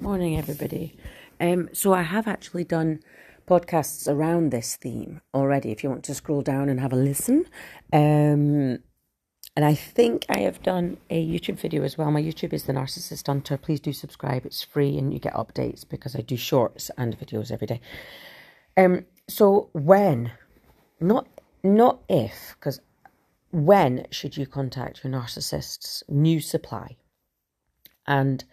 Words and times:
Morning, 0.00 0.38
everybody. 0.38 0.96
Um, 1.38 1.68
so 1.74 1.92
I 1.92 2.00
have 2.00 2.26
actually 2.26 2.64
done 2.64 3.00
podcasts 3.46 4.08
around 4.08 4.50
this 4.50 4.74
theme 4.76 5.20
already. 5.34 5.72
If 5.72 5.84
you 5.84 5.90
want 5.90 6.04
to 6.04 6.14
scroll 6.14 6.40
down 6.40 6.70
and 6.70 6.80
have 6.80 6.94
a 6.94 6.96
listen, 6.96 7.44
um, 7.92 8.78
and 9.54 9.62
I 9.62 9.74
think 9.74 10.24
I 10.30 10.38
have 10.38 10.62
done 10.62 10.96
a 11.10 11.22
YouTube 11.22 11.60
video 11.60 11.82
as 11.82 11.98
well. 11.98 12.10
My 12.10 12.22
YouTube 12.22 12.54
is 12.54 12.62
the 12.62 12.72
Narcissist 12.72 13.26
Hunter. 13.26 13.58
Please 13.58 13.78
do 13.78 13.92
subscribe. 13.92 14.46
It's 14.46 14.62
free 14.62 14.96
and 14.96 15.12
you 15.12 15.18
get 15.18 15.34
updates 15.34 15.86
because 15.86 16.16
I 16.16 16.22
do 16.22 16.38
shorts 16.38 16.90
and 16.96 17.18
videos 17.18 17.52
every 17.52 17.66
day. 17.66 17.82
Um, 18.78 19.04
so 19.28 19.68
when, 19.74 20.32
not 20.98 21.28
not 21.62 22.00
if, 22.08 22.56
because 22.58 22.80
when 23.50 24.06
should 24.10 24.38
you 24.38 24.46
contact 24.46 25.04
your 25.04 25.12
narcissist's 25.12 26.02
new 26.08 26.40
supply? 26.40 26.96
And 28.06 28.44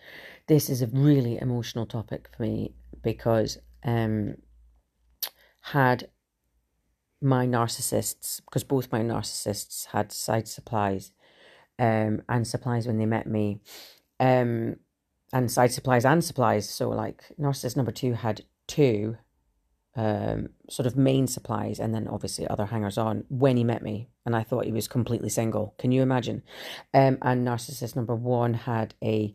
this 0.48 0.70
is 0.70 0.82
a 0.82 0.88
really 0.88 1.38
emotional 1.39 1.86
topic 1.86 2.29
for 2.36 2.43
me 2.43 2.74
because 3.01 3.57
um, 3.83 4.36
had 5.61 6.10
my 7.21 7.46
narcissists, 7.46 8.42
because 8.46 8.64
both 8.64 8.91
my 8.91 9.02
narcissists 9.02 9.88
had 9.88 10.11
side 10.11 10.47
supplies 10.47 11.11
um, 11.79 12.21
and 12.29 12.47
supplies 12.47 12.88
when 12.88 12.97
they 12.97 13.05
met 13.05 13.28
me, 13.28 13.60
um, 14.19 14.78
and 15.33 15.52
side 15.52 15.71
supplies 15.71 16.05
and 16.05 16.24
supplies. 16.24 16.69
So, 16.69 16.89
like, 16.89 17.24
narcissist 17.39 17.75
number 17.75 17.91
two 17.91 18.14
had 18.14 18.41
two 18.68 19.18
um, 19.96 20.50
sort 20.69 20.86
of 20.86 20.96
main 20.96 21.27
supplies 21.27 21.79
and 21.79 21.93
then 21.93 22.07
obviously 22.07 22.47
other 22.47 22.68
hangers 22.68 22.97
on 22.97 23.25
when 23.29 23.57
he 23.57 23.64
met 23.64 23.82
me. 23.82 24.10
And 24.25 24.36
I 24.36 24.43
thought 24.43 24.66
he 24.66 24.71
was 24.71 24.88
completely 24.88 25.29
single. 25.29 25.74
Can 25.79 25.91
you 25.91 26.02
imagine? 26.02 26.43
Um, 26.93 27.18
and 27.21 27.46
narcissist 27.46 27.96
number 27.96 28.16
one 28.16 28.54
had 28.54 28.93
a 29.04 29.33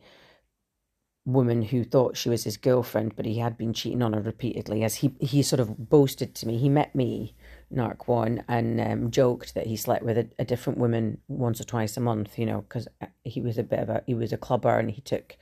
woman 1.25 1.63
who 1.63 1.85
thought 1.85 2.17
she 2.17 2.29
was 2.29 2.45
his 2.45 2.57
girlfriend, 2.57 3.15
but 3.15 3.27
he 3.27 3.39
had 3.39 3.57
been 3.57 3.73
cheating 3.73 4.03
on 4.03 4.13
her 4.13 4.21
repeatedly. 4.21 4.83
As 4.83 4.97
he 4.97 5.15
he 5.21 5.43
sort 5.43 5.61
of 5.61 5.89
boasted 5.89 6.35
to 6.37 6.47
me, 6.47 6.59
he 6.59 6.69
met 6.69 6.95
me, 6.95 7.35
Narc 7.73 8.09
One, 8.09 8.43
and 8.49 8.81
um, 8.81 9.11
joked 9.11 9.55
that 9.55 9.67
he 9.67 9.77
slept 9.77 10.05
with 10.05 10.19
a, 10.19 10.29
a, 10.39 10.45
different 10.45 10.79
woman 10.79 11.19
once 11.29 11.61
or 11.61 11.65
twice 11.65 11.97
a 11.97 12.01
month. 12.01 12.39
You 12.39 12.47
know, 12.47 12.63
because 12.63 12.89
uh, 13.01 13.07
he 13.25 13.41
was 13.41 13.59
a 13.59 13.63
bit 13.63 13.79
of 13.79 13.89
a 13.89 14.03
he 14.07 14.15
was 14.15 14.33
a 14.33 14.37
clubber 14.37 14.79
and 14.79 14.91
he 14.91 15.01
took 15.01 15.37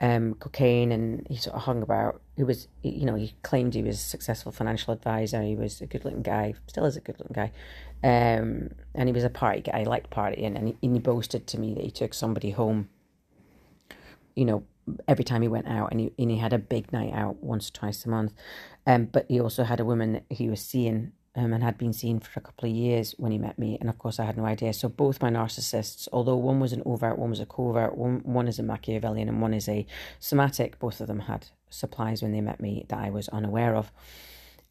um, 0.00 0.34
cocaine 0.34 0.92
and 0.92 1.26
he 1.28 1.36
sort 1.36 1.56
of 1.56 1.62
hung 1.62 1.82
about. 1.82 2.20
He 2.36 2.44
was, 2.44 2.68
you 2.82 3.06
know, 3.06 3.14
he 3.14 3.34
claimed 3.42 3.74
he 3.74 3.82
was 3.82 3.96
a 3.96 3.98
successful 3.98 4.52
financial 4.52 4.92
advisor. 4.92 5.42
He 5.42 5.56
was 5.56 5.80
a 5.80 5.86
good 5.86 6.04
looking 6.04 6.22
guy, 6.22 6.54
still 6.66 6.84
is 6.84 6.96
a 6.96 7.00
good 7.00 7.18
looking 7.18 7.34
guy. 7.34 7.52
Um, 8.04 8.70
and 8.94 9.08
he 9.08 9.12
was 9.12 9.24
a 9.24 9.30
party 9.30 9.62
guy, 9.62 9.80
he 9.80 9.84
liked 9.86 10.10
partying. 10.10 10.56
And 10.56 10.68
he, 10.68 10.76
and 10.82 10.94
he 10.94 11.00
boasted 11.00 11.46
to 11.48 11.58
me 11.58 11.74
that 11.74 11.84
he 11.84 11.90
took 11.90 12.12
somebody 12.12 12.50
home, 12.50 12.90
you 14.34 14.44
know, 14.44 14.64
every 15.08 15.24
time 15.24 15.42
he 15.42 15.48
went 15.48 15.66
out 15.66 15.90
and 15.90 16.00
he, 16.00 16.12
and 16.18 16.30
he 16.30 16.38
had 16.38 16.52
a 16.52 16.58
big 16.58 16.92
night 16.92 17.12
out 17.12 17.42
once 17.42 17.68
or 17.68 17.72
twice 17.72 18.04
a 18.04 18.08
month. 18.08 18.32
Um, 18.86 19.06
but 19.06 19.26
he 19.28 19.40
also 19.40 19.64
had 19.64 19.80
a 19.80 19.84
woman 19.84 20.12
that 20.12 20.24
he 20.30 20.48
was 20.48 20.60
seeing 20.60 21.12
um, 21.36 21.52
and 21.52 21.62
had 21.62 21.76
been 21.76 21.92
seeing 21.92 22.18
for 22.18 22.40
a 22.40 22.42
couple 22.42 22.68
of 22.68 22.74
years 22.74 23.14
when 23.18 23.30
he 23.30 23.38
met 23.38 23.58
me. 23.58 23.76
And 23.78 23.90
of 23.90 23.98
course, 23.98 24.18
I 24.18 24.24
had 24.24 24.36
no 24.36 24.46
idea. 24.46 24.72
So 24.72 24.88
both 24.88 25.20
my 25.20 25.30
narcissists, 25.30 26.08
although 26.12 26.36
one 26.36 26.60
was 26.60 26.72
an 26.72 26.82
overt, 26.86 27.18
one 27.18 27.30
was 27.30 27.40
a 27.40 27.46
covert, 27.46 27.96
one, 27.96 28.20
one 28.24 28.48
is 28.48 28.58
a 28.58 28.62
Machiavellian 28.62 29.28
and 29.28 29.42
one 29.42 29.52
is 29.52 29.68
a 29.68 29.86
somatic, 30.18 30.78
both 30.78 31.00
of 31.00 31.08
them 31.08 31.20
had 31.20 31.46
supplies 31.68 32.22
when 32.22 32.32
they 32.32 32.40
met 32.40 32.60
me 32.60 32.86
that 32.88 32.98
I 32.98 33.10
was 33.10 33.28
unaware 33.28 33.76
of. 33.76 33.92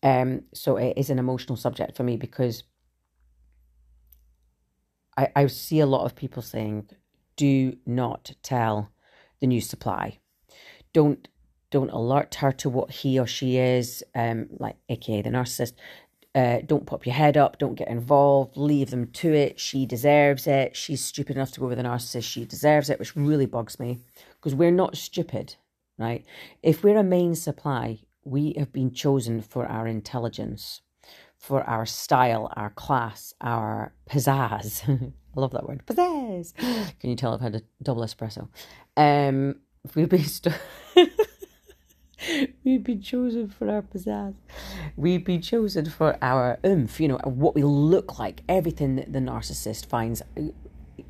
Um, 0.01 0.43
so 0.53 0.77
it 0.77 0.93
is 0.97 1.09
an 1.09 1.19
emotional 1.19 1.55
subject 1.55 1.95
for 1.95 2.03
me 2.03 2.17
because 2.17 2.63
I, 5.17 5.29
I 5.35 5.47
see 5.47 5.79
a 5.79 5.85
lot 5.85 6.05
of 6.05 6.15
people 6.15 6.41
saying, 6.41 6.89
do 7.35 7.77
not 7.85 8.31
tell 8.41 8.91
the 9.45 9.47
new 9.47 9.61
supply. 9.61 10.17
Don't 10.91 11.27
don't 11.71 11.91
alert 11.91 12.35
her 12.35 12.51
to 12.51 12.69
what 12.69 12.89
he 12.89 13.19
or 13.19 13.27
she 13.27 13.57
is, 13.57 14.03
um, 14.15 14.47
like 14.59 14.77
aka 14.89 15.21
the 15.21 15.29
narcissist. 15.29 15.73
Uh, 16.33 16.59
don't 16.65 16.85
pop 16.85 17.05
your 17.05 17.15
head 17.15 17.37
up. 17.37 17.59
Don't 17.59 17.75
get 17.75 17.87
involved. 17.87 18.57
Leave 18.57 18.89
them 18.89 19.07
to 19.07 19.33
it. 19.33 19.59
She 19.59 19.85
deserves 19.85 20.47
it. 20.47 20.75
She's 20.75 21.03
stupid 21.03 21.35
enough 21.37 21.51
to 21.51 21.59
go 21.61 21.67
with 21.67 21.79
a 21.79 21.83
narcissist. 21.83 22.23
She 22.23 22.45
deserves 22.45 22.89
it, 22.89 22.99
which 22.99 23.15
really 23.15 23.45
bugs 23.45 23.79
me 23.79 23.99
because 24.35 24.55
we're 24.55 24.71
not 24.83 24.97
stupid, 24.97 25.55
right? 25.97 26.25
If 26.61 26.83
we're 26.83 26.97
a 26.97 27.03
main 27.03 27.35
supply, 27.35 27.99
we 28.23 28.53
have 28.57 28.73
been 28.73 28.91
chosen 28.91 29.41
for 29.41 29.65
our 29.65 29.87
intelligence, 29.87 30.81
for 31.37 31.63
our 31.63 31.85
style, 31.85 32.51
our 32.55 32.71
class, 32.71 33.33
our 33.39 33.93
pizzazz. 34.09 35.13
I 35.35 35.39
love 35.39 35.51
that 35.51 35.67
word. 35.67 35.83
Pizzazz. 35.85 36.53
Can 36.99 37.09
you 37.09 37.15
tell 37.15 37.33
I've 37.33 37.41
had 37.41 37.55
a 37.55 37.61
double 37.81 38.03
espresso? 38.03 38.47
Um, 38.95 39.57
we've 39.93 40.09
been 40.09 40.23
st- 40.23 40.55
been 42.63 43.01
chosen 43.01 43.49
for 43.49 43.69
our 43.69 43.81
pizzazz. 43.81 44.35
We've 44.95 45.23
been 45.23 45.41
chosen 45.41 45.85
for 45.85 46.17
our 46.21 46.59
oomph. 46.65 46.99
You 46.99 47.09
know 47.09 47.19
what 47.23 47.55
we 47.55 47.63
look 47.63 48.17
like. 48.19 48.41
Everything 48.47 48.95
that 48.95 49.11
the 49.11 49.19
narcissist 49.19 49.85
finds 49.87 50.21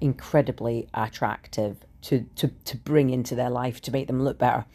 incredibly 0.01 0.87
attractive 0.93 1.77
to 2.01 2.25
to 2.35 2.47
to 2.65 2.77
bring 2.77 3.09
into 3.09 3.35
their 3.35 3.49
life 3.49 3.81
to 3.81 3.91
make 3.91 4.07
them 4.07 4.21
look 4.23 4.37
better 4.37 4.65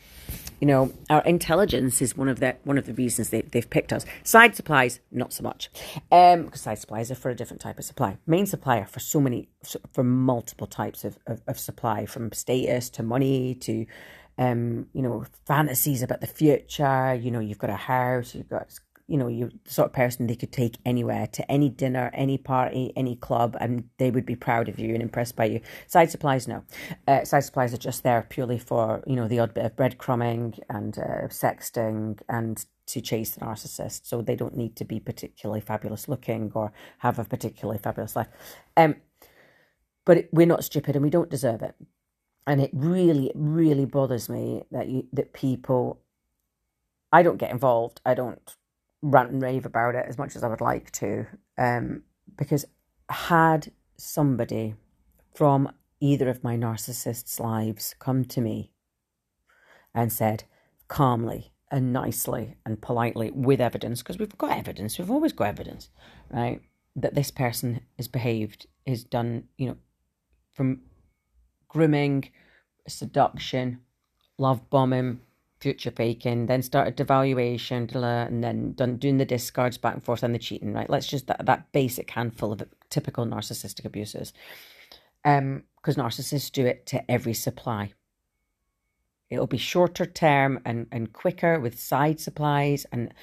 you 0.60 0.66
know, 0.66 0.92
our 1.08 1.22
intelligence 1.22 2.02
is 2.02 2.16
one 2.16 2.28
of 2.28 2.38
the 2.38 2.56
one 2.64 2.76
of 2.76 2.86
the 2.86 2.92
reasons 2.92 3.30
they, 3.30 3.42
they've 3.42 3.68
picked 3.68 3.92
us. 3.92 4.04
Side 4.22 4.54
supplies, 4.54 5.00
not 5.10 5.32
so 5.32 5.42
much, 5.42 5.70
um, 6.12 6.44
because 6.44 6.60
side 6.60 6.78
supplies 6.78 7.10
are 7.10 7.14
for 7.14 7.30
a 7.30 7.34
different 7.34 7.62
type 7.62 7.78
of 7.78 7.84
supply. 7.84 8.18
Main 8.26 8.46
supplier 8.46 8.84
for 8.84 9.00
so 9.00 9.20
many, 9.20 9.48
for 9.92 10.04
multiple 10.04 10.66
types 10.66 11.04
of, 11.04 11.18
of, 11.26 11.40
of 11.48 11.58
supply, 11.58 12.04
from 12.04 12.30
status 12.32 12.90
to 12.90 13.02
money 13.02 13.54
to, 13.56 13.86
um, 14.38 14.86
you 14.92 15.02
know, 15.02 15.24
fantasies 15.46 16.02
about 16.02 16.20
the 16.20 16.26
future. 16.26 17.14
You 17.14 17.30
know, 17.30 17.40
you've 17.40 17.58
got 17.58 17.70
a 17.70 17.76
house, 17.76 18.34
you've 18.34 18.50
got 18.50 18.78
you 19.10 19.16
know, 19.16 19.26
you're 19.26 19.50
the 19.64 19.70
sort 19.70 19.86
of 19.86 19.92
person 19.92 20.26
they 20.26 20.36
could 20.36 20.52
take 20.52 20.78
anywhere 20.86 21.26
to 21.26 21.50
any 21.50 21.68
dinner, 21.68 22.10
any 22.14 22.38
party, 22.38 22.92
any 22.94 23.16
club, 23.16 23.56
and 23.60 23.84
they 23.98 24.10
would 24.10 24.24
be 24.24 24.36
proud 24.36 24.68
of 24.68 24.78
you 24.78 24.94
and 24.94 25.02
impressed 25.02 25.34
by 25.34 25.46
you. 25.46 25.60
Side 25.88 26.10
supplies, 26.10 26.46
no. 26.46 26.62
Uh, 27.08 27.24
side 27.24 27.40
supplies 27.40 27.74
are 27.74 27.78
just 27.78 28.04
there 28.04 28.24
purely 28.28 28.58
for, 28.58 29.02
you 29.06 29.16
know, 29.16 29.26
the 29.26 29.40
odd 29.40 29.52
bit 29.52 29.64
of 29.64 29.74
breadcrumbing 29.74 30.60
and 30.68 30.96
uh, 30.96 31.26
sexting 31.26 32.20
and 32.28 32.64
to 32.86 33.00
chase 33.00 33.30
the 33.30 33.40
narcissist. 33.40 34.06
So 34.06 34.22
they 34.22 34.36
don't 34.36 34.56
need 34.56 34.76
to 34.76 34.84
be 34.84 35.00
particularly 35.00 35.60
fabulous 35.60 36.08
looking 36.08 36.52
or 36.54 36.72
have 36.98 37.18
a 37.18 37.24
particularly 37.24 37.78
fabulous 37.78 38.14
life. 38.14 38.28
Um, 38.76 38.94
but 40.04 40.18
it, 40.18 40.28
we're 40.32 40.46
not 40.46 40.64
stupid 40.64 40.94
and 40.94 41.04
we 41.04 41.10
don't 41.10 41.30
deserve 41.30 41.62
it. 41.62 41.74
And 42.46 42.60
it 42.60 42.70
really, 42.72 43.32
really 43.34 43.86
bothers 43.86 44.28
me 44.28 44.62
that 44.70 44.88
you 44.88 45.06
that 45.12 45.32
people. 45.32 46.00
I 47.12 47.24
don't 47.24 47.38
get 47.38 47.50
involved. 47.50 48.00
I 48.06 48.14
don't 48.14 48.56
rant 49.02 49.30
and 49.30 49.42
rave 49.42 49.66
about 49.66 49.94
it 49.94 50.06
as 50.08 50.18
much 50.18 50.36
as 50.36 50.44
I 50.44 50.48
would 50.48 50.60
like 50.60 50.90
to, 50.92 51.26
um, 51.56 52.02
because 52.36 52.64
had 53.08 53.72
somebody 53.96 54.74
from 55.34 55.72
either 56.00 56.28
of 56.28 56.44
my 56.44 56.56
narcissists' 56.56 57.40
lives 57.40 57.94
come 57.98 58.24
to 58.24 58.40
me 58.40 58.72
and 59.94 60.12
said 60.12 60.44
calmly 60.88 61.52
and 61.70 61.92
nicely 61.92 62.56
and 62.66 62.80
politely 62.80 63.30
with 63.30 63.60
evidence, 63.60 64.02
because 64.02 64.18
we've 64.18 64.36
got 64.38 64.56
evidence, 64.56 64.98
we've 64.98 65.10
always 65.10 65.32
got 65.32 65.48
evidence, 65.48 65.90
right? 66.30 66.60
That 66.96 67.14
this 67.14 67.30
person 67.30 67.80
has 67.96 68.08
behaved, 68.08 68.66
has 68.86 69.04
done, 69.04 69.44
you 69.56 69.68
know, 69.68 69.76
from 70.52 70.82
grooming, 71.68 72.30
seduction, 72.88 73.80
love 74.36 74.68
bombing, 74.68 75.20
future 75.60 75.90
faking, 75.90 76.46
then 76.46 76.62
started 76.62 76.96
devaluation, 76.96 77.92
and 78.26 78.42
then 78.42 78.72
done 78.72 78.96
doing 78.96 79.18
the 79.18 79.24
discards 79.24 79.78
back 79.78 79.94
and 79.94 80.04
forth 80.04 80.22
and 80.22 80.34
the 80.34 80.38
cheating, 80.38 80.72
right? 80.72 80.88
Let's 80.88 81.06
just 81.06 81.26
that, 81.26 81.44
that 81.46 81.70
basic 81.72 82.10
handful 82.10 82.52
of 82.52 82.62
typical 82.88 83.26
narcissistic 83.26 83.84
abuses. 83.84 84.32
Um, 85.24 85.64
because 85.76 85.96
narcissists 85.96 86.52
do 86.52 86.66
it 86.66 86.86
to 86.86 87.10
every 87.10 87.34
supply. 87.34 87.92
It'll 89.30 89.46
be 89.46 89.58
shorter 89.58 90.04
term 90.04 90.60
and, 90.64 90.86
and 90.90 91.12
quicker 91.12 91.58
with 91.58 91.80
side 91.80 92.20
supplies 92.20 92.84
and 92.92 93.14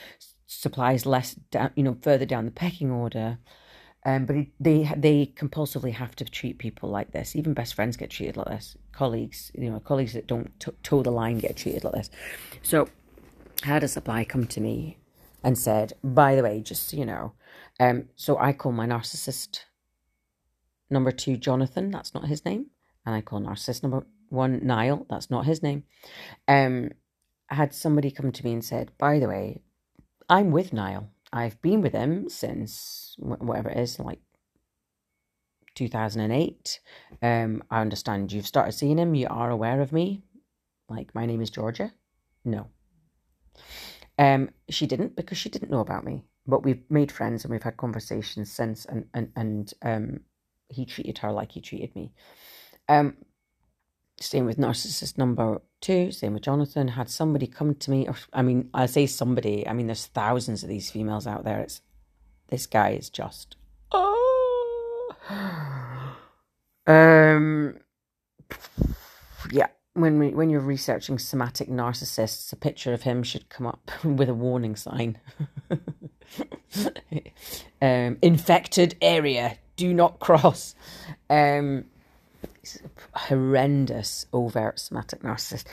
supplies 0.48 1.06
less 1.06 1.36
down, 1.36 1.72
you 1.75 1.84
know, 1.84 1.98
further 2.01 2.25
down 2.25 2.45
the 2.45 2.51
pecking 2.51 2.92
order. 2.92 3.38
Um, 4.07 4.25
but 4.25 4.38
they 4.57 4.89
they 4.95 5.33
compulsively 5.36 5.92
have 5.92 6.15
to 6.15 6.24
treat 6.24 6.59
people 6.59 6.89
like 6.89 7.12
this. 7.12 7.36
Even 7.36 7.54
best 7.54 7.74
friends 7.74 7.98
get 7.98 8.09
treated 8.09 8.38
like 8.38 8.48
this. 8.48 8.77
Colleagues, 8.94 9.51
you 9.54 9.69
know, 9.69 9.81
colleagues 9.81 10.13
that 10.13 10.27
don't 10.27 10.57
t- 10.62 10.71
toe 10.81 11.04
the 11.04 11.12
line 11.12 11.39
get 11.39 11.57
treated 11.57 11.83
like 11.83 11.94
this. 11.94 12.09
So, 12.62 12.88
had 13.63 13.83
a 13.83 13.88
supply 13.89 14.24
come 14.24 14.48
to 14.48 14.62
me 14.62 14.98
and 15.44 15.57
said, 15.57 15.92
"By 16.01 16.36
the 16.36 16.42
way, 16.44 16.62
just 16.62 16.88
so 16.88 16.95
you 16.95 17.06
know, 17.06 17.33
um, 17.81 18.07
so 18.15 18.38
I 18.39 18.54
call 18.54 18.71
my 18.71 18.88
narcissist 18.88 19.65
number 20.89 21.12
two 21.12 21.36
Jonathan. 21.36 21.92
That's 21.92 22.13
not 22.13 22.27
his 22.27 22.45
name, 22.45 22.68
and 23.06 23.13
I 23.13 23.19
call 23.19 23.42
narcissist 23.42 23.83
number 23.83 24.07
one 24.30 24.65
Niall. 24.65 25.06
That's 25.10 25.30
not 25.30 25.45
his 25.45 25.62
name. 25.62 25.83
Um, 26.48 26.92
I 27.50 27.56
had 27.56 27.74
somebody 27.74 28.10
come 28.12 28.31
to 28.31 28.45
me 28.45 28.53
and 28.53 28.63
said, 28.63 28.94
"By 28.98 29.19
the 29.19 29.27
way, 29.27 29.63
I'm 30.30 30.51
with 30.51 30.71
Niall." 30.71 31.10
I've 31.31 31.62
been 31.62 31.81
with 31.81 31.94
him 31.94 32.29
since 32.29 33.15
whatever 33.18 33.69
it 33.69 33.77
is, 33.77 34.00
like 34.00 34.19
2008. 35.75 36.79
Um, 37.21 37.63
I 37.69 37.81
understand 37.81 38.31
you've 38.31 38.47
started 38.47 38.71
seeing 38.71 38.97
him. 38.97 39.15
You 39.15 39.27
are 39.29 39.50
aware 39.50 39.81
of 39.81 39.91
me. 39.91 40.24
Like, 40.89 41.13
my 41.13 41.25
name 41.25 41.41
is 41.41 41.50
Georgia. 41.50 41.94
No. 42.45 42.68
Um, 44.18 44.50
she 44.69 44.88
didn't 44.88 45.15
because 45.15 45.38
she 45.38 45.50
didn't 45.50 45.69
know 45.69 45.81
about 45.81 46.06
me. 46.06 46.24
But 46.45 46.63
we've 46.63 46.83
made 46.89 47.12
friends 47.12 47.44
and 47.44 47.51
we've 47.51 47.63
had 47.63 47.75
conversations 47.75 48.51
since, 48.51 48.85
and 48.85 49.06
and 49.13 49.31
and 49.35 49.74
um, 49.81 50.19
he 50.69 50.85
treated 50.85 51.18
her 51.18 51.31
like 51.31 51.51
he 51.51 51.62
treated 51.62 51.94
me. 51.94 52.13
Um, 52.88 53.18
same 54.19 54.45
with 54.45 54.57
narcissist 54.57 55.18
number 55.18 55.62
two. 55.81 56.12
Same 56.12 56.33
with 56.33 56.44
Jonathan. 56.44 56.89
Had 56.89 57.09
somebody 57.09 57.47
come 57.47 57.75
to 57.75 57.91
me, 57.91 58.07
or 58.07 58.15
I 58.33 58.41
mean, 58.41 58.69
I 58.74 58.85
say 58.85 59.06
somebody. 59.06 59.68
I 59.68 59.74
mean, 59.74 59.88
there's 59.88 60.07
thousands 60.07 60.63
of 60.63 60.69
these 60.69 60.89
females 60.91 61.27
out 61.27 61.44
there. 61.44 61.59
It's 61.59 61.81
this 62.50 62.65
guy 62.65 62.91
is 62.91 63.09
just 63.09 63.56
oh. 63.91 65.15
Um. 66.88 67.79
Yeah 69.51 69.68
when 69.97 70.19
we, 70.19 70.29
when 70.29 70.50
you're 70.50 70.62
researching 70.62 71.18
somatic 71.18 71.69
narcissists, 71.69 72.53
a 72.53 72.56
picture 72.56 72.94
of 72.94 73.01
him 73.01 73.24
should 73.24 73.50
come 73.50 73.65
up 73.65 73.91
with 74.03 74.29
a 74.29 74.33
warning 74.33 74.75
sign. 74.75 75.18
um, 77.81 78.18
infected 78.21 78.95
area, 79.01 79.57
do 79.75 79.94
not 79.94 80.19
cross. 80.19 80.75
Um, 81.29 81.85
horrendous, 83.13 84.25
overt 84.34 84.80
somatic 84.80 85.22
narcissist. 85.22 85.66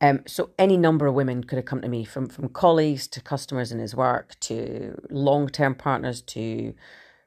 Um, 0.00 0.22
so 0.26 0.50
any 0.58 0.76
number 0.76 1.06
of 1.06 1.14
women 1.14 1.44
could 1.44 1.56
have 1.56 1.64
come 1.64 1.80
to 1.82 1.88
me, 1.88 2.04
from 2.04 2.28
from 2.28 2.48
colleagues 2.48 3.06
to 3.08 3.20
customers 3.20 3.72
in 3.72 3.78
his 3.78 3.94
work 3.94 4.38
to 4.40 5.00
long 5.10 5.48
term 5.48 5.74
partners 5.74 6.22
to 6.22 6.74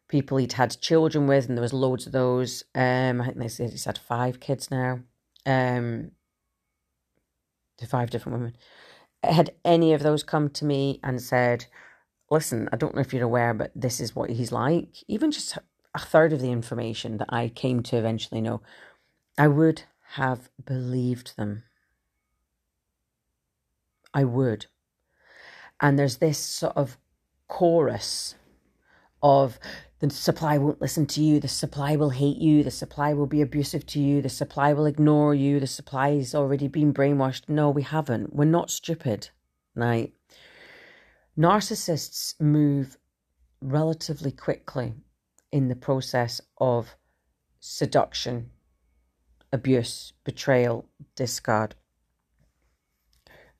people 0.07 0.37
he'd 0.37 0.53
had 0.53 0.79
children 0.81 1.27
with, 1.27 1.47
and 1.47 1.57
there 1.57 1.61
was 1.61 1.73
loads 1.73 2.05
of 2.05 2.11
those. 2.11 2.63
Um, 2.75 3.21
I 3.21 3.25
think 3.25 3.37
they 3.37 3.47
said 3.47 3.71
he's 3.71 3.85
had 3.85 3.97
five 3.97 4.39
kids 4.39 4.69
now. 4.69 4.99
Um, 5.45 6.11
to 7.77 7.87
five 7.87 8.09
different 8.09 8.37
women. 8.37 8.57
Had 9.23 9.51
any 9.63 9.93
of 9.93 10.03
those 10.03 10.23
come 10.23 10.49
to 10.51 10.65
me 10.65 10.99
and 11.03 11.21
said, 11.21 11.65
listen, 12.29 12.69
I 12.71 12.77
don't 12.77 12.95
know 12.95 13.01
if 13.01 13.13
you're 13.13 13.23
aware, 13.23 13.53
but 13.53 13.71
this 13.75 13.99
is 13.99 14.15
what 14.15 14.29
he's 14.29 14.51
like, 14.51 14.97
even 15.07 15.31
just 15.31 15.57
a 15.95 15.99
third 15.99 16.33
of 16.33 16.41
the 16.41 16.51
information 16.51 17.17
that 17.17 17.29
I 17.29 17.47
came 17.49 17.81
to 17.83 17.97
eventually 17.97 18.41
know, 18.41 18.61
I 19.37 19.47
would 19.47 19.83
have 20.13 20.49
believed 20.63 21.35
them. 21.37 21.63
I 24.13 24.23
would. 24.23 24.67
And 25.81 25.97
there's 25.97 26.17
this 26.17 26.37
sort 26.37 26.75
of 26.77 26.97
chorus 27.47 28.35
of 29.21 29.59
the 29.99 30.09
supply 30.09 30.57
won't 30.57 30.81
listen 30.81 31.05
to 31.07 31.23
you, 31.23 31.39
the 31.39 31.47
supply 31.47 31.95
will 31.95 32.11
hate 32.11 32.37
you, 32.37 32.63
the 32.63 32.71
supply 32.71 33.13
will 33.13 33.25
be 33.25 33.41
abusive 33.41 33.85
to 33.87 33.99
you, 33.99 34.21
the 34.21 34.29
supply 34.29 34.73
will 34.73 34.85
ignore 34.85 35.33
you, 35.33 35.59
the 35.59 35.67
supply 35.67 36.17
has 36.17 36.35
already 36.35 36.67
been 36.67 36.93
brainwashed. 36.93 37.47
No, 37.47 37.69
we 37.69 37.81
haven't. 37.81 38.35
We're 38.35 38.45
not 38.45 38.69
stupid, 38.69 39.29
right? 39.73 40.13
Narcissists 41.37 42.39
move 42.39 42.97
relatively 43.61 44.31
quickly 44.31 44.93
in 45.55 45.69
the 45.69 45.75
process 45.89 46.41
of 46.57 46.97
seduction, 47.61 48.49
abuse, 49.53 50.11
betrayal, 50.25 50.85
discard. 51.15 51.75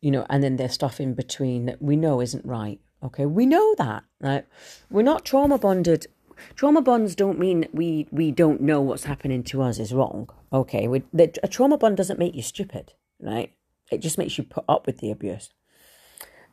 You 0.02 0.12
know, 0.12 0.26
and 0.30 0.44
then 0.44 0.58
there's 0.58 0.74
stuff 0.74 1.00
in 1.00 1.14
between 1.14 1.68
that 1.68 1.82
we 1.82 1.96
know 1.96 2.20
isn't 2.20 2.46
right. 2.46 2.82
Okay, 3.02 3.26
we 3.26 3.46
know 3.46 3.76
that, 3.78 4.04
right? 4.20 4.46
We're 4.92 5.04
not 5.04 5.24
trauma 5.24 5.58
bonded. 5.58 6.08
Trauma 6.56 6.82
bonds 6.82 7.16
don't 7.16 7.40
mean 7.40 7.62
that 7.62 7.74
we 7.74 8.10
we 8.12 8.30
don't 8.30 8.60
know 8.60 8.82
what's 8.82 9.06
happening 9.06 9.42
to 9.44 9.62
us 9.62 9.80
is 9.80 9.94
wrong. 9.94 10.30
Okay, 10.52 10.90
we, 10.90 11.04
the, 11.14 11.34
a 11.44 11.48
trauma 11.48 11.78
bond 11.78 11.96
doesn't 11.96 12.20
make 12.20 12.36
you 12.36 12.42
stupid, 12.42 12.92
right? 13.22 13.54
It 13.90 14.00
just 14.00 14.18
makes 14.18 14.38
you 14.38 14.44
put 14.44 14.66
up 14.68 14.86
with 14.86 14.98
the 14.98 15.12
abuse. 15.12 15.50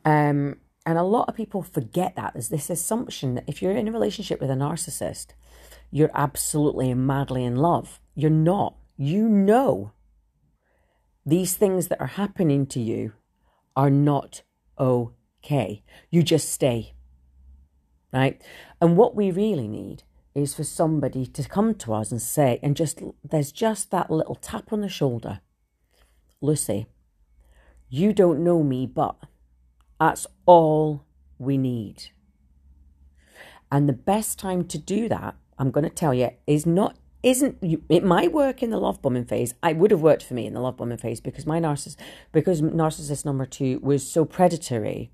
Um, 0.05 0.59
and 0.85 0.97
a 0.97 1.03
lot 1.03 1.29
of 1.29 1.35
people 1.35 1.61
forget 1.61 2.15
that. 2.15 2.33
There's 2.33 2.49
this 2.49 2.69
assumption 2.69 3.35
that 3.35 3.45
if 3.47 3.61
you're 3.61 3.75
in 3.75 3.87
a 3.87 3.91
relationship 3.91 4.41
with 4.41 4.49
a 4.49 4.55
narcissist, 4.55 5.27
you're 5.91 6.11
absolutely 6.13 6.91
and 6.91 7.05
madly 7.07 7.43
in 7.43 7.55
love. 7.55 7.99
You're 8.15 8.29
not. 8.29 8.75
You 8.97 9.29
know 9.29 9.93
these 11.25 11.55
things 11.55 11.87
that 11.87 12.01
are 12.01 12.07
happening 12.07 12.65
to 12.67 12.79
you 12.79 13.13
are 13.75 13.89
not 13.89 14.43
okay. 14.77 15.83
You 16.09 16.23
just 16.23 16.49
stay. 16.49 16.93
Right? 18.11 18.41
And 18.81 18.97
what 18.97 19.15
we 19.15 19.31
really 19.31 19.67
need 19.67 20.03
is 20.35 20.53
for 20.53 20.63
somebody 20.63 21.25
to 21.27 21.47
come 21.47 21.75
to 21.75 21.93
us 21.93 22.11
and 22.11 22.21
say, 22.21 22.59
and 22.61 22.75
just, 22.75 23.01
there's 23.23 23.51
just 23.51 23.91
that 23.91 24.11
little 24.11 24.35
tap 24.35 24.73
on 24.73 24.81
the 24.81 24.89
shoulder. 24.89 25.41
Lucy, 26.41 26.87
you 27.89 28.13
don't 28.13 28.43
know 28.43 28.63
me, 28.63 28.85
but 28.85 29.15
that's 29.99 30.27
all 30.45 31.05
we 31.37 31.57
need. 31.57 32.11
And 33.71 33.89
the 33.89 33.93
best 33.93 34.37
time 34.37 34.65
to 34.65 34.77
do 34.77 35.09
that, 35.09 35.35
I'm 35.57 35.71
going 35.71 35.83
to 35.83 35.89
tell 35.89 36.13
you, 36.13 36.31
is 36.47 36.65
not 36.65 36.97
isn't 37.23 37.57
it 37.87 38.03
might 38.03 38.33
work 38.33 38.61
in 38.61 38.69
the 38.69 38.77
love 38.77 39.01
bombing 39.01 39.23
phase. 39.23 39.53
I 39.63 39.71
would 39.71 39.91
have 39.91 40.01
worked 40.01 40.23
for 40.23 40.33
me 40.33 40.45
in 40.45 40.53
the 40.53 40.59
love 40.59 40.75
bombing 40.75 40.97
phase 40.97 41.21
because 41.21 41.45
my 41.45 41.59
narcissist 41.59 41.95
because 42.33 42.61
narcissist 42.61 43.23
number 43.23 43.45
two 43.45 43.79
was 43.81 44.05
so 44.05 44.25
predatory 44.25 45.09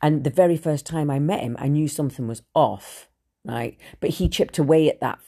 and 0.00 0.24
the 0.24 0.30
very 0.30 0.56
first 0.56 0.86
time 0.86 1.10
I 1.10 1.18
met 1.18 1.40
him, 1.40 1.56
I 1.58 1.68
knew 1.68 1.88
something 1.88 2.26
was 2.26 2.42
off, 2.54 3.08
right? 3.44 3.76
But 4.00 4.10
he 4.10 4.28
chipped 4.28 4.58
away 4.58 4.88
at 4.88 5.00
that 5.00 5.18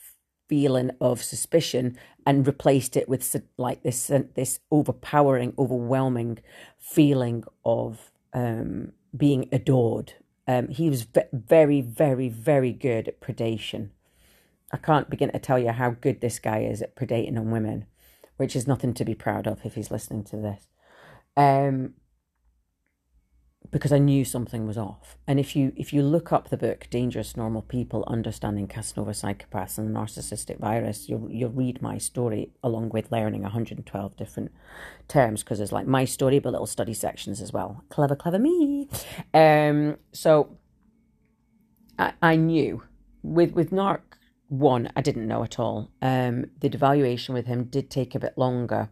feeling 0.48 0.90
of 1.00 1.22
suspicion 1.22 1.98
and 2.26 2.46
replaced 2.46 2.96
it 2.96 3.08
with 3.08 3.36
like 3.58 3.82
this 3.82 4.10
this 4.34 4.60
overpowering, 4.70 5.54
overwhelming 5.58 6.38
feeling 6.78 7.44
of 7.64 8.10
um, 8.34 8.92
being 9.16 9.48
adored. 9.52 10.14
Um, 10.46 10.68
he 10.68 10.90
was 10.90 11.06
very, 11.32 11.80
very, 11.80 12.28
very 12.28 12.72
good 12.72 13.08
at 13.08 13.20
predation. 13.20 13.90
I 14.72 14.76
can't 14.76 15.08
begin 15.08 15.30
to 15.30 15.38
tell 15.38 15.58
you 15.58 15.70
how 15.70 15.90
good 15.90 16.20
this 16.20 16.38
guy 16.38 16.58
is 16.62 16.82
at 16.82 16.96
predating 16.96 17.38
on 17.38 17.50
women, 17.50 17.86
which 18.36 18.54
is 18.56 18.66
nothing 18.66 18.92
to 18.94 19.04
be 19.04 19.14
proud 19.14 19.46
of 19.46 19.64
if 19.64 19.74
he's 19.76 19.90
listening 19.90 20.24
to 20.24 20.36
this. 20.36 20.66
Um, 21.36 21.94
because 23.70 23.92
I 23.92 23.98
knew 23.98 24.24
something 24.24 24.66
was 24.66 24.78
off. 24.78 25.16
And 25.26 25.40
if 25.40 25.56
you 25.56 25.72
if 25.76 25.92
you 25.92 26.02
look 26.02 26.32
up 26.32 26.48
the 26.48 26.56
book 26.56 26.86
Dangerous 26.90 27.36
Normal 27.36 27.62
People 27.62 28.04
Understanding 28.06 28.68
Casanova 28.68 29.12
Psychopaths 29.12 29.78
and 29.78 29.88
the 29.88 29.98
Narcissistic 29.98 30.58
Virus, 30.58 31.08
you'll 31.08 31.30
you'll 31.30 31.50
read 31.50 31.82
my 31.82 31.98
story 31.98 32.52
along 32.62 32.90
with 32.90 33.10
learning 33.10 33.42
112 33.42 34.16
different 34.16 34.52
terms 35.08 35.42
because 35.42 35.58
there's 35.58 35.72
like 35.72 35.86
my 35.86 36.04
story 36.04 36.38
but 36.38 36.52
little 36.52 36.66
study 36.66 36.94
sections 36.94 37.40
as 37.40 37.52
well. 37.52 37.82
Clever, 37.88 38.16
clever 38.16 38.38
me. 38.38 38.88
Um 39.32 39.96
so 40.12 40.56
I, 41.98 42.12
I 42.22 42.36
knew 42.36 42.82
with 43.22 43.52
with 43.52 43.70
Narc 43.70 44.02
one, 44.48 44.90
I 44.94 45.00
didn't 45.00 45.26
know 45.26 45.42
at 45.42 45.58
all. 45.58 45.90
Um 46.02 46.46
the 46.60 46.70
devaluation 46.70 47.30
with 47.34 47.46
him 47.46 47.64
did 47.64 47.90
take 47.90 48.14
a 48.14 48.20
bit 48.20 48.36
longer. 48.36 48.90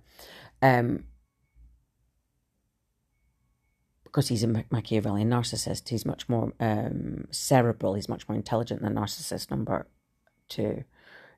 Um 0.61 1.05
because 4.13 4.29
he's 4.29 4.45
a 4.45 4.65
Machiavellian 4.71 5.31
narcissist, 5.31 5.89
he's 5.89 6.05
much 6.05 6.29
more 6.29 6.53
um, 6.61 7.27
cerebral, 7.31 7.95
he's 7.95 8.11
much 8.11 8.29
more 8.29 8.37
intelligent 8.37 8.83
than 8.83 8.95
narcissist 8.95 9.51
number 9.51 9.87
two. 10.51 10.85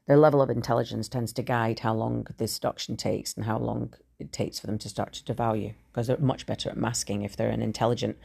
The 0.08 0.16
level 0.16 0.42
of 0.42 0.50
intelligence 0.50 1.08
tends 1.08 1.32
to 1.34 1.42
guide 1.42 1.78
how 1.78 1.94
long 1.94 2.26
the 2.36 2.48
seduction 2.48 2.96
takes 2.96 3.32
and 3.34 3.46
how 3.46 3.58
long 3.58 3.94
it 4.18 4.32
takes 4.32 4.58
for 4.58 4.66
them 4.66 4.78
to 4.78 4.88
start 4.88 5.12
to 5.12 5.32
devalue 5.32 5.74
because 5.92 6.08
they're 6.08 6.18
much 6.18 6.46
better 6.46 6.68
at 6.68 6.76
masking 6.76 7.22
if 7.22 7.36
they're 7.36 7.48
an 7.48 7.62
intelligent 7.62 8.18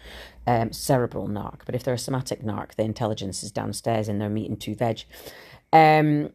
um, 0.48 0.74
cerebral 0.74 1.28
narc. 1.28 1.60
But 1.66 1.76
if 1.76 1.84
they're 1.84 1.94
a 1.94 2.00
somatic 2.00 2.42
narc, 2.44 2.74
the 2.74 2.84
intelligence 2.84 3.44
is 3.44 3.52
downstairs 3.52 4.10
in 4.10 4.18
their 4.18 4.30
meat 4.30 4.50
and 4.50 4.60
two 4.60 4.74
veg. 4.74 5.04
Um, 5.72 6.32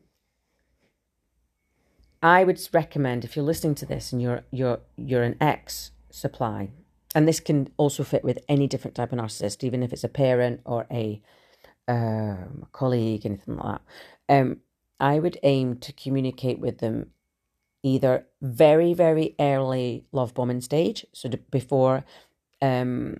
I 2.22 2.44
would 2.44 2.60
recommend 2.72 3.24
if 3.24 3.34
you're 3.34 3.44
listening 3.44 3.74
to 3.76 3.86
this 3.86 4.12
and 4.12 4.22
you're 4.22 4.44
you're 4.52 4.78
you're 4.96 5.24
an 5.24 5.36
ex 5.40 5.90
supply 6.10 6.70
and 7.14 7.28
this 7.28 7.40
can 7.40 7.68
also 7.76 8.02
fit 8.04 8.24
with 8.24 8.38
any 8.48 8.66
different 8.66 8.94
type 8.94 9.12
of 9.12 9.18
narcissist, 9.18 9.62
even 9.62 9.82
if 9.82 9.92
it's 9.92 10.04
a 10.04 10.08
parent 10.08 10.60
or 10.64 10.86
a 10.90 11.22
um, 11.86 12.66
colleague, 12.72 13.24
anything 13.24 13.56
like 13.56 13.78
that. 14.28 14.36
Um, 14.40 14.60
I 14.98 15.18
would 15.18 15.38
aim 15.42 15.76
to 15.78 15.92
communicate 15.92 16.58
with 16.58 16.78
them 16.78 17.10
either 17.82 18.26
very, 18.40 18.94
very 18.94 19.34
early 19.38 20.06
love 20.10 20.34
bombing 20.34 20.60
stage, 20.60 21.06
so 21.12 21.28
before 21.50 22.04
um, 22.62 23.18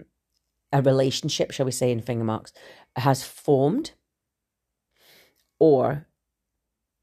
a 0.73 0.81
relationship, 0.81 1.51
shall 1.51 1.67
we 1.67 1.73
say, 1.73 1.93
in 1.93 2.01
finger 2.01 2.25
marks, 2.25 2.53
has 2.97 3.23
formed, 3.23 3.93
or 5.59 6.07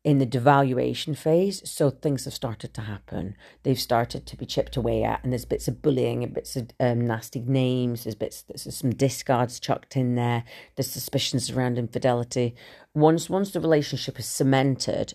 in 0.04 0.18
the 0.18 0.26
devaluation 0.26 1.16
phase. 1.16 1.62
So 1.70 1.90
things 1.90 2.26
have 2.26 2.34
started 2.34 2.74
to 2.74 2.82
happen. 2.82 3.36
They've 3.64 3.80
started 3.80 4.26
to 4.26 4.38
be 4.38 4.46
chipped 4.46 4.76
away 4.76 5.04
at, 5.04 5.24
and 5.24 5.32
there's 5.32 5.46
bits 5.46 5.68
of 5.68 5.82
bullying 5.82 6.24
and 6.24 6.34
bits 6.34 6.56
of 6.56 6.72
um, 6.80 7.06
nasty 7.06 7.42
names. 7.42 8.04
There's 8.04 8.16
bits, 8.16 8.44
there's 8.44 8.76
some 8.76 8.92
discards 8.92 9.60
chucked 9.60 9.96
in 9.96 10.16
there. 10.16 10.44
There's 10.76 10.90
suspicions 10.90 11.52
around 11.52 11.78
infidelity. 11.78 12.56
Once 12.94 13.30
once 13.30 13.52
the 13.52 13.60
relationship 13.60 14.20
is 14.20 14.26
cemented, 14.26 15.14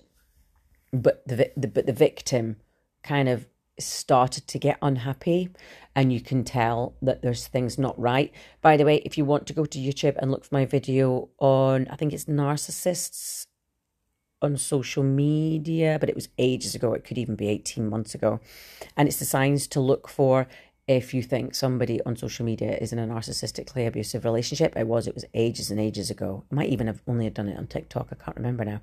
but 0.93 1.27
the, 1.27 1.51
the 1.57 1.69
but 1.69 1.87
the 1.87 1.93
victim 1.93 2.57
kind 3.03 3.29
of 3.29 3.47
started 3.79 4.49
to 4.49 4.59
get 4.59 4.79
unhappy 4.81 5.51
and 5.95 6.11
you 6.11 6.21
can 6.21 6.45
tell 6.45 6.95
that 7.03 7.21
there's 7.21 7.47
things 7.47 7.79
not 7.79 7.99
right. 7.99 8.33
By 8.63 8.77
the 8.77 8.85
way, 8.85 8.97
if 9.05 9.19
you 9.19 9.25
want 9.25 9.47
to 9.47 9.53
go 9.53 9.67
to 9.67 9.79
YouTube 9.79 10.17
and 10.19 10.31
look 10.31 10.45
for 10.45 10.55
my 10.55 10.65
video 10.65 11.29
on, 11.39 11.87
I 11.91 11.97
think 11.97 12.13
it's 12.13 12.25
narcissists 12.25 13.47
on 14.47 14.57
social 14.57 15.03
media, 15.03 15.99
but 16.01 16.09
it 16.09 16.15
was 16.15 16.29
ages 16.39 16.75
ago. 16.75 16.95
It 16.95 17.05
could 17.05 17.19
even 17.19 17.37
be 17.37 17.49
18 17.49 17.89
months 17.89 18.15
ago. 18.15 18.41
And 18.97 19.07
it's 19.07 19.19
the 19.19 19.27
signs 19.27 19.67
to 19.69 19.81
look 19.81 20.09
for 20.09 20.47
if 20.89 21.13
you 21.13 21.23
think 21.23 21.55
somebody 21.55 22.01
on 22.05 22.17
social 22.17 22.47
media 22.47 22.79
is 22.81 22.93
in 22.93 22.99
a 22.99 23.07
narcissistically 23.07 23.87
abusive 23.87 24.25
relationship. 24.25 24.77
It 24.77 24.87
was, 24.87 25.07
it 25.07 25.15
was 25.15 25.25
ages 25.35 25.71
and 25.71 25.81
ages 25.81 26.11
ago. 26.11 26.45
I 26.51 26.55
might 26.55 26.69
even 26.71 26.87
have 26.87 27.03
only 27.07 27.29
done 27.29 27.49
it 27.49 27.59
on 27.59 27.67
TikTok. 27.67 28.09
I 28.13 28.25
can't 28.25 28.37
remember 28.37 28.65
now. 28.65 28.81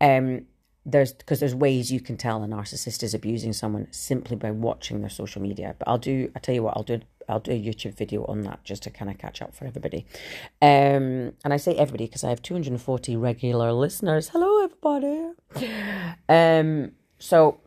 Um, 0.00 0.46
there's 0.84 1.12
because 1.12 1.40
there's 1.40 1.54
ways 1.54 1.92
you 1.92 2.00
can 2.00 2.16
tell 2.16 2.42
a 2.42 2.46
narcissist 2.46 3.02
is 3.02 3.14
abusing 3.14 3.52
someone 3.52 3.86
simply 3.92 4.36
by 4.36 4.50
watching 4.50 5.00
their 5.00 5.10
social 5.10 5.40
media. 5.40 5.76
But 5.78 5.88
I'll 5.88 5.98
do. 5.98 6.30
I 6.34 6.40
tell 6.40 6.54
you 6.54 6.62
what, 6.62 6.76
I'll 6.76 6.82
do. 6.82 7.00
I'll 7.28 7.40
do 7.40 7.52
a 7.52 7.62
YouTube 7.62 7.96
video 7.96 8.24
on 8.24 8.42
that 8.42 8.64
just 8.64 8.82
to 8.82 8.90
kind 8.90 9.10
of 9.10 9.18
catch 9.18 9.40
up 9.40 9.54
for 9.54 9.64
everybody. 9.64 10.06
Um, 10.60 11.34
and 11.44 11.52
I 11.52 11.56
say 11.56 11.74
everybody 11.76 12.06
because 12.06 12.24
I 12.24 12.30
have 12.30 12.42
240 12.42 13.16
regular 13.16 13.72
listeners. 13.72 14.28
Hello, 14.28 14.64
everybody. 14.64 15.32
Um, 16.28 16.92
so, 17.18 17.60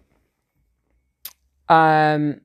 um, 1.70 2.42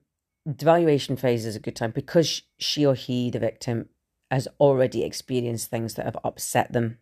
devaluation 0.47 1.19
phase 1.19 1.45
is 1.45 1.55
a 1.55 1.59
good 1.59 1.75
time 1.75 1.91
because 1.91 2.43
she 2.57 2.85
or 2.85 2.95
he, 2.95 3.29
the 3.29 3.39
victim, 3.39 3.89
has 4.29 4.47
already 4.59 5.03
experienced 5.03 5.69
things 5.69 5.95
that 5.95 6.05
have 6.05 6.17
upset 6.23 6.71
them 6.71 6.99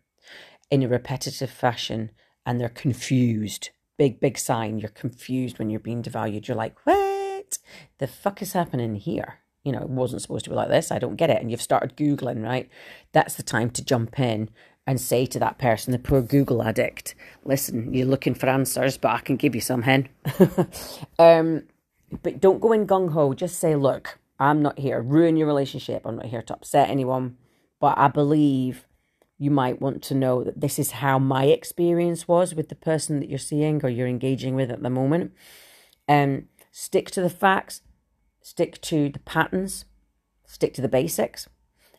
in 0.70 0.82
a 0.82 0.88
repetitive 0.88 1.50
fashion 1.50 2.10
and 2.46 2.60
they're 2.60 2.68
confused. 2.68 3.70
Big, 3.98 4.20
big 4.20 4.38
sign. 4.38 4.78
You're 4.78 4.90
confused 4.90 5.58
when 5.58 5.70
you're 5.70 5.80
being 5.80 6.02
devalued. 6.02 6.48
You're 6.48 6.56
like, 6.56 6.76
what 6.84 7.58
the 7.98 8.06
fuck 8.06 8.40
is 8.42 8.52
happening 8.52 8.94
here? 8.94 9.40
You 9.64 9.72
know, 9.72 9.82
it 9.82 9.90
wasn't 9.90 10.22
supposed 10.22 10.44
to 10.44 10.50
be 10.50 10.56
like 10.56 10.68
this. 10.68 10.90
I 10.90 10.98
don't 10.98 11.16
get 11.16 11.30
it. 11.30 11.40
And 11.40 11.50
you've 11.50 11.60
started 11.60 11.96
Googling, 11.96 12.42
right? 12.42 12.70
That's 13.12 13.34
the 13.34 13.42
time 13.42 13.70
to 13.70 13.84
jump 13.84 14.18
in 14.18 14.48
and 14.86 15.00
say 15.00 15.26
to 15.26 15.38
that 15.38 15.58
person, 15.58 15.92
the 15.92 15.98
poor 15.98 16.22
Google 16.22 16.62
addict, 16.62 17.14
listen, 17.44 17.92
you're 17.92 18.06
looking 18.06 18.34
for 18.34 18.48
answers, 18.48 18.96
but 18.96 19.12
I 19.12 19.20
can 19.20 19.36
give 19.36 19.54
you 19.54 19.60
some, 19.60 19.82
hen. 19.82 20.08
um, 21.18 21.64
but 22.22 22.40
don't 22.40 22.60
go 22.60 22.72
in 22.72 22.86
gung 22.86 23.12
ho. 23.12 23.34
Just 23.34 23.58
say, 23.58 23.76
look, 23.76 24.18
I'm 24.38 24.62
not 24.62 24.78
here 24.78 25.02
ruin 25.02 25.36
your 25.36 25.46
relationship. 25.46 26.02
I'm 26.06 26.16
not 26.16 26.26
here 26.26 26.42
to 26.42 26.54
upset 26.54 26.88
anyone. 26.88 27.36
But 27.78 27.98
I 27.98 28.08
believe 28.08 28.86
you 29.40 29.50
might 29.50 29.80
want 29.80 30.02
to 30.02 30.14
know 30.14 30.44
that 30.44 30.60
this 30.60 30.78
is 30.78 30.90
how 30.90 31.18
my 31.18 31.46
experience 31.46 32.28
was 32.28 32.54
with 32.54 32.68
the 32.68 32.74
person 32.74 33.20
that 33.20 33.30
you're 33.30 33.38
seeing 33.38 33.82
or 33.82 33.88
you're 33.88 34.06
engaging 34.06 34.54
with 34.54 34.70
at 34.70 34.82
the 34.82 34.90
moment. 34.90 35.32
Um, 36.06 36.48
stick 36.70 37.10
to 37.12 37.22
the 37.22 37.30
facts, 37.30 37.80
stick 38.42 38.78
to 38.82 39.08
the 39.08 39.18
patterns, 39.20 39.86
stick 40.46 40.74
to 40.74 40.82
the 40.82 40.88
basics. 40.88 41.48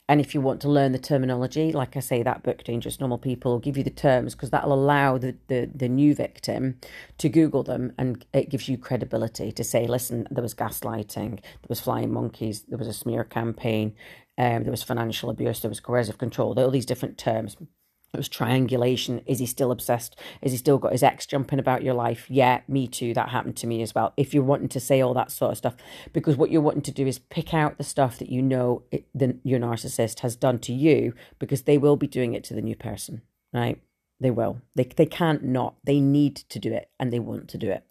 And 0.07 0.21
if 0.21 0.35
you 0.35 0.41
want 0.41 0.61
to 0.61 0.69
learn 0.69 0.91
the 0.91 0.99
terminology, 0.99 1.71
like 1.71 1.97
I 1.97 1.99
say, 1.99 2.21
that 2.21 2.43
book, 2.43 2.63
Dangerous 2.63 2.99
Normal 2.99 3.17
People, 3.17 3.53
will 3.53 3.59
give 3.59 3.77
you 3.77 3.83
the 3.83 3.89
terms 3.89 4.35
because 4.35 4.51
that'll 4.51 4.73
allow 4.73 5.17
the, 5.17 5.35
the, 5.47 5.67
the 5.73 5.89
new 5.89 6.13
victim 6.13 6.79
to 7.17 7.27
Google 7.27 7.63
them 7.63 7.93
and 7.97 8.23
it 8.33 8.49
gives 8.49 8.69
you 8.69 8.77
credibility 8.77 9.51
to 9.51 9.63
say, 9.63 9.87
listen, 9.87 10.27
there 10.29 10.43
was 10.43 10.53
gaslighting, 10.53 11.37
there 11.39 11.69
was 11.69 11.79
flying 11.79 12.13
monkeys, 12.13 12.63
there 12.67 12.77
was 12.77 12.89
a 12.89 12.93
smear 12.93 13.23
campaign, 13.23 13.95
um, 14.41 14.63
there 14.63 14.71
was 14.71 14.81
financial 14.81 15.29
abuse, 15.29 15.59
there 15.59 15.69
was 15.69 15.79
coercive 15.79 16.17
control, 16.17 16.55
there 16.55 16.65
all 16.65 16.71
these 16.71 16.87
different 16.87 17.19
terms. 17.19 17.55
It 18.11 18.17
was 18.17 18.27
triangulation. 18.27 19.21
Is 19.27 19.37
he 19.37 19.45
still 19.45 19.71
obsessed? 19.71 20.17
Is 20.41 20.51
he 20.51 20.57
still 20.57 20.79
got 20.79 20.93
his 20.93 21.03
ex 21.03 21.27
jumping 21.27 21.59
about 21.59 21.83
your 21.83 21.93
life? 21.93 22.25
Yeah, 22.27 22.61
me 22.67 22.87
too. 22.87 23.13
That 23.13 23.29
happened 23.29 23.55
to 23.57 23.67
me 23.67 23.83
as 23.83 23.93
well. 23.93 24.13
If 24.17 24.33
you're 24.33 24.43
wanting 24.43 24.67
to 24.69 24.79
say 24.79 24.99
all 24.99 25.13
that 25.13 25.31
sort 25.31 25.51
of 25.51 25.57
stuff, 25.59 25.75
because 26.11 26.37
what 26.37 26.49
you're 26.49 26.59
wanting 26.59 26.81
to 26.81 26.91
do 26.91 27.05
is 27.05 27.19
pick 27.19 27.53
out 27.53 27.77
the 27.77 27.83
stuff 27.83 28.17
that 28.17 28.29
you 28.29 28.41
know 28.41 28.81
it, 28.91 29.05
the, 29.13 29.37
your 29.43 29.59
narcissist 29.59 30.21
has 30.21 30.35
done 30.35 30.57
to 30.59 30.73
you, 30.73 31.13
because 31.37 31.61
they 31.61 31.77
will 31.77 31.95
be 31.95 32.07
doing 32.07 32.33
it 32.33 32.43
to 32.45 32.55
the 32.55 32.63
new 32.63 32.75
person, 32.75 33.21
right? 33.53 33.79
They 34.19 34.31
will. 34.31 34.59
They 34.75 34.85
they 34.85 35.05
can't 35.05 35.43
not. 35.43 35.75
They 35.85 35.99
need 35.99 36.35
to 36.35 36.57
do 36.57 36.73
it, 36.73 36.89
and 36.99 37.13
they 37.13 37.19
want 37.19 37.47
to 37.49 37.59
do 37.59 37.69
it. 37.69 37.85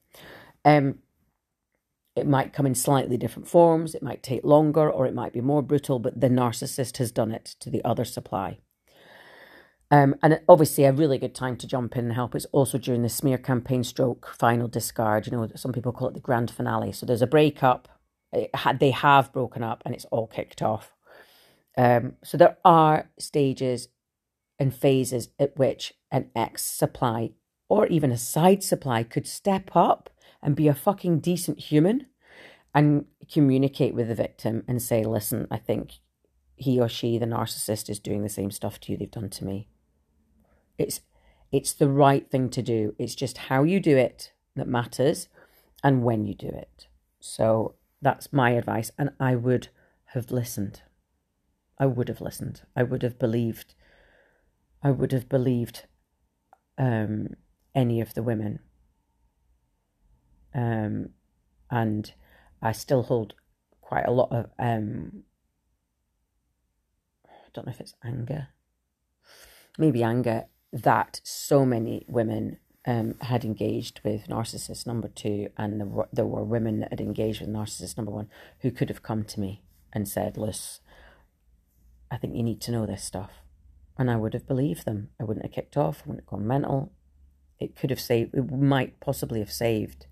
Um, 0.65 0.99
it 2.21 2.27
might 2.27 2.53
come 2.53 2.67
in 2.67 2.75
slightly 2.75 3.17
different 3.17 3.49
forms. 3.49 3.95
It 3.95 4.03
might 4.03 4.23
take 4.23 4.45
longer, 4.45 4.89
or 4.89 5.07
it 5.07 5.15
might 5.15 5.33
be 5.33 5.41
more 5.41 5.63
brutal. 5.63 5.99
But 5.99 6.21
the 6.21 6.29
narcissist 6.29 6.99
has 6.99 7.11
done 7.11 7.33
it 7.33 7.57
to 7.61 7.71
the 7.71 7.85
other 7.85 8.05
supply. 8.05 8.59
Um, 9.91 10.15
and 10.23 10.41
obviously, 10.49 10.85
a 10.85 10.93
really 10.93 11.19
good 11.19 11.35
time 11.35 11.57
to 11.57 11.67
jump 11.67 11.97
in 11.97 12.05
and 12.05 12.15
help 12.15 12.37
is 12.37 12.47
also 12.53 12.79
during 12.79 13.03
the 13.03 13.09
smear 13.09 13.39
campaign 13.39 13.83
stroke 13.83 14.33
final 14.39 14.69
discard. 14.69 15.27
You 15.27 15.33
know, 15.33 15.49
some 15.57 15.73
people 15.73 15.93
call 15.93 16.09
it 16.09 16.15
the 16.15 16.21
grand 16.21 16.51
finale. 16.51 16.93
So 16.93 17.07
there's 17.07 17.23
a 17.23 17.27
breakup, 17.27 17.89
had, 18.55 18.79
they 18.79 18.93
have 18.93 19.33
broken 19.33 19.65
up, 19.65 19.83
and 19.85 19.95
it's 19.95 20.05
all 20.07 20.29
kicked 20.29 20.63
off. 20.63 20.95
Um, 21.77 22.15
so 22.23 22.37
there 22.37 22.59
are 22.65 23.11
stages 23.19 23.89
and 24.59 24.75
phases 24.75 25.31
at 25.39 25.57
which 25.57 25.95
an 26.13 26.31
ex 26.37 26.63
supply 26.63 27.31
or 27.69 27.87
even 27.87 28.13
a 28.13 28.19
side 28.19 28.63
supply 28.63 29.03
could 29.03 29.27
step 29.27 29.71
up 29.75 30.10
and 30.43 30.57
be 30.57 30.69
a 30.69 30.75
fucking 30.75 31.21
decent 31.21 31.59
human 31.59 32.07
and 32.75 33.07
communicate 33.31 33.95
with 33.95 34.09
the 34.09 34.15
victim 34.15 34.65
and 34.69 34.81
say, 34.81 35.03
listen, 35.03 35.47
I 35.51 35.59
think 35.59 35.95
he 36.57 36.81
or 36.81 36.89
she, 36.89 37.19
the 37.19 37.27
narcissist, 37.27 37.89
is 37.89 37.99
doing 37.99 38.23
the 38.23 38.29
same 38.29 38.51
stuff 38.51 38.81
to 38.81 38.93
you 38.93 38.99
they've 38.99 39.11
done 39.11 39.31
to 39.31 39.45
me. 39.45 39.69
It's 40.79 41.01
it's 41.53 41.73
the 41.73 41.89
right 41.89 42.31
thing 42.31 42.49
to 42.51 42.63
do. 42.63 42.95
It's 42.99 43.15
just 43.15 43.39
how 43.39 43.65
you 43.65 43.81
do 43.81 43.97
it 43.97 44.33
that 44.55 44.69
matters 44.69 45.29
and 45.83 46.05
when 46.05 46.25
you 46.25 46.35
do 46.35 46.49
it. 46.49 46.87
So 47.19 47.75
that's 48.01 48.33
my 48.33 48.51
advice. 48.51 48.93
And 48.97 49.11
I 49.19 49.35
would 49.35 49.69
have 50.07 50.31
listened. 50.31 50.83
I 51.79 51.87
would 51.87 52.09
have 52.09 52.21
listened. 52.21 52.63
I 52.77 52.85
would 52.85 53.03
have 53.03 53.19
believed. 53.19 53.75
I 54.83 54.91
would 54.91 55.13
have 55.13 55.29
believed 55.29 55.87
um, 56.79 57.35
any 57.75 58.01
of 58.01 58.15
the 58.15 58.23
women. 58.23 58.61
Um, 60.55 61.11
and 61.71 62.13
I 62.61 62.73
still 62.73 63.03
hold 63.03 63.35
quite 63.81 64.07
a 64.07 64.13
lot 64.13 64.33
of 64.33 64.51
um, 64.59 65.25
I 67.29 67.53
don't 67.53 67.67
know 67.67 67.73
if 67.73 67.81
it's 67.81 67.95
anger, 68.05 68.49
maybe 69.79 70.03
anger 70.03 70.45
that 70.73 71.21
so 71.25 71.65
many 71.65 72.05
women 72.07 72.59
um, 72.87 73.17
had 73.21 73.45
engaged 73.45 74.01
with 74.05 74.29
narcissist 74.29 74.87
number 74.87 75.09
two, 75.09 75.49
and 75.57 75.81
there 75.81 75.87
were, 75.87 76.09
there 76.13 76.27
were 76.27 76.45
women 76.45 76.81
that 76.81 76.91
had 76.91 77.01
engaged 77.01 77.41
with 77.41 77.51
narcissist 77.51 77.97
number 77.97 78.13
one 78.13 78.29
who 78.61 78.71
could 78.71 78.89
have 78.89 79.03
come 79.03 79.25
to 79.25 79.41
me 79.41 79.63
and 79.93 80.09
said, 80.09 80.37
"Liz, 80.37 80.81
I 82.11 82.17
think 82.17 82.37
you 82.37 82.43
need 82.43 82.61
to 82.63 82.73
know 82.73 82.87
this 82.87 83.03
stuff," 83.03 83.43
and 83.99 84.11
I 84.11 84.17
would 84.17 84.35
have 84.35 84.47
believed 84.47 84.85
them. 84.85 85.11
I 85.21 85.25
wouldn't 85.25 85.45
have 85.45 85.53
kicked 85.53 85.77
off. 85.77 86.03
I 86.05 86.11
wouldn't 86.11 86.25
have 86.25 86.31
gone 86.31 86.47
mental. 86.47 86.93
It 87.59 87.77
could 87.77 87.91
have 87.91 88.01
saved. 88.01 88.35
It 88.35 88.51
might 88.51 89.01
possibly 89.01 89.41
have 89.41 89.53
saved 89.53 90.07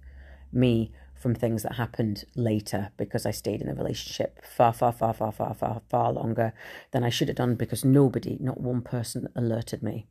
me 0.53 0.91
from 1.15 1.35
things 1.35 1.63
that 1.65 1.75
happened 1.75 2.25
later 2.37 2.91
because 2.97 3.27
I 3.27 3.33
stayed 3.33 3.61
in 3.61 3.67
the 3.67 3.75
relationship 3.75 4.41
far, 4.45 4.73
far, 4.73 4.93
far, 4.93 5.13
far, 5.13 5.33
far, 5.33 5.55
far, 5.55 5.83
far 5.89 6.13
longer 6.13 6.53
than 6.93 7.03
I 7.03 7.11
should 7.11 7.29
have 7.29 7.37
done 7.37 7.57
because 7.57 7.85
nobody, 7.85 8.37
not 8.41 8.61
one 8.61 8.83
person, 8.83 9.29
alerted 9.35 9.83
me 9.83 10.07